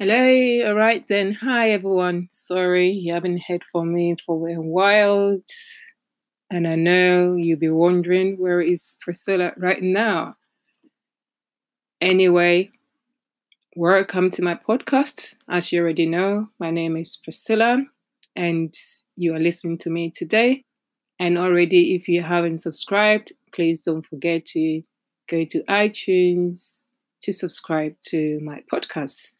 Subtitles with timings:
[0.00, 1.34] Hello, all right then.
[1.34, 2.28] Hi everyone.
[2.30, 5.40] Sorry you haven't heard from me for a while.
[6.48, 10.36] And I know you'll be wondering where is Priscilla right now.
[12.00, 12.70] Anyway,
[13.74, 15.34] welcome to my podcast.
[15.48, 17.84] As you already know, my name is Priscilla
[18.36, 18.72] and
[19.16, 20.62] you are listening to me today.
[21.18, 24.80] And already, if you haven't subscribed, please don't forget to
[25.28, 26.84] go to iTunes
[27.22, 29.32] to subscribe to my podcast.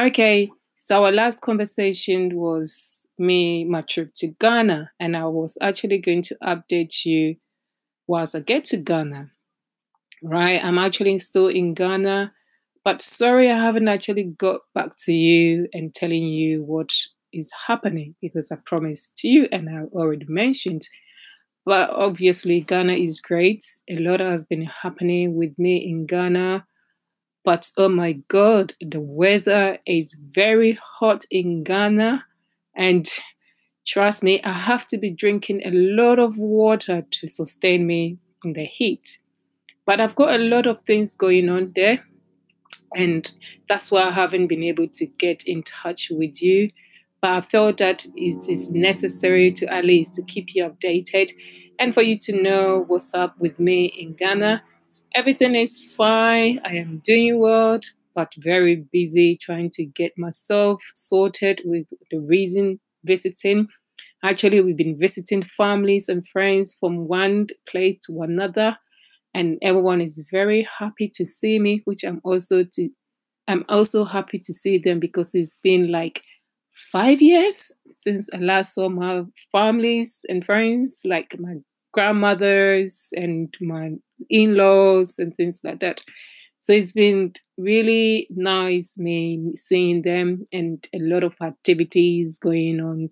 [0.00, 5.98] Okay, so our last conversation was me, my trip to Ghana, and I was actually
[5.98, 7.34] going to update you
[8.06, 9.32] once I get to Ghana.
[10.22, 12.32] Right, I'm actually still in Ghana,
[12.84, 16.92] but sorry I haven't actually got back to you and telling you what
[17.32, 20.82] is happening because I promised you and I already mentioned.
[21.66, 23.64] But obviously, Ghana is great.
[23.90, 26.66] A lot has been happening with me in Ghana
[27.48, 32.26] but oh my God, the weather is very hot in Ghana.
[32.76, 33.08] And
[33.86, 38.52] trust me, I have to be drinking a lot of water to sustain me in
[38.52, 39.16] the heat.
[39.86, 42.04] But I've got a lot of things going on there.
[42.94, 43.32] And
[43.66, 46.70] that's why I haven't been able to get in touch with you.
[47.22, 51.32] But I felt that it is necessary to at least to keep you updated
[51.78, 54.62] and for you to know what's up with me in Ghana
[55.18, 56.60] Everything is fine.
[56.64, 57.80] I am doing well,
[58.14, 63.66] but very busy trying to get myself sorted with the reason visiting.
[64.22, 68.78] Actually, we've been visiting families and friends from one place to another,
[69.34, 72.88] and everyone is very happy to see me, which I'm also to
[73.48, 76.22] I'm also happy to see them because it's been like
[76.92, 81.56] five years since I last saw my families and friends, like my
[81.92, 83.92] grandmothers and my
[84.28, 86.02] in laws and things like that.
[86.60, 93.08] So it's been really nice me seeing them and a lot of activities going on,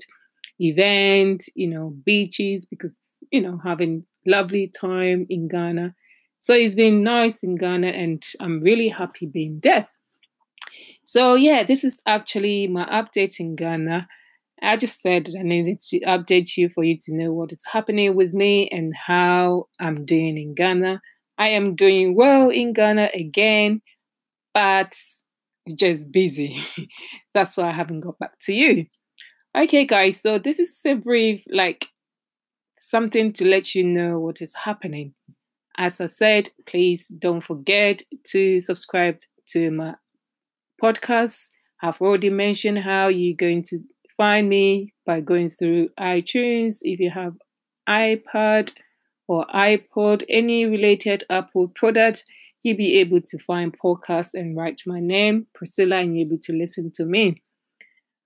[0.60, 2.96] events, you know, beaches because
[3.30, 5.94] you know having lovely time in Ghana.
[6.40, 9.88] So it's been nice in Ghana and I'm really happy being there.
[11.04, 14.08] So yeah, this is actually my update in Ghana.
[14.62, 17.62] I just said that I needed to update you for you to know what is
[17.64, 21.00] happening with me and how I'm doing in Ghana.
[21.38, 23.82] I am doing well in Ghana again,
[24.54, 24.94] but
[25.74, 26.58] just busy.
[27.34, 28.86] That's why I haven't got back to you.
[29.56, 31.88] Okay, guys, so this is a brief, like
[32.78, 35.14] something to let you know what is happening.
[35.78, 39.16] As I said, please don't forget to subscribe
[39.48, 39.94] to my
[40.82, 41.50] podcast.
[41.82, 43.80] I've already mentioned how you're going to
[44.16, 46.78] find me by going through iTunes.
[46.82, 47.34] If you have
[47.88, 48.72] iPad
[49.28, 52.24] or iPod, any related Apple product,
[52.62, 56.42] you'll be able to find podcasts and write my name, Priscilla, and you'll be able
[56.42, 57.42] to listen to me.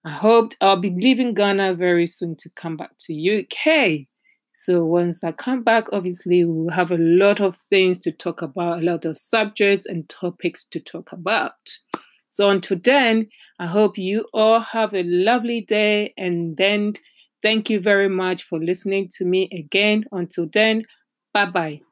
[0.04, 4.06] I hope I'll be leaving Ghana very soon to come back to UK.
[4.54, 8.82] So once I come back, obviously we'll have a lot of things to talk about,
[8.82, 11.78] a lot of subjects and topics to talk about.
[12.30, 16.14] So until then, I hope you all have a lovely day.
[16.16, 16.94] And then
[17.42, 20.04] thank you very much for listening to me again.
[20.12, 20.84] Until then,
[21.32, 21.89] bye bye.